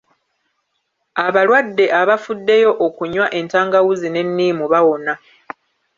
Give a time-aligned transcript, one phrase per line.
[1.25, 5.13] Abalwadde abafuddeyo okunywa entangawuzi n'enniimu bawona.